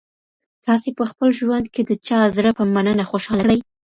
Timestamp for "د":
1.85-1.91